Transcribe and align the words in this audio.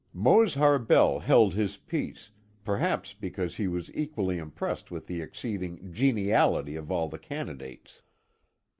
Mose 0.15 0.55
Harbell 0.55 1.19
held 1.19 1.53
his 1.53 1.77
peace, 1.77 2.31
perhaps 2.65 3.13
because 3.13 3.55
he 3.57 3.67
was 3.67 3.93
equally 3.93 4.39
impressed 4.39 4.89
with 4.89 5.05
the 5.05 5.21
exceeding 5.21 5.93
"geniality" 5.93 6.75
of 6.75 6.89
all 6.89 7.07
the 7.07 7.19
candidates. 7.19 8.01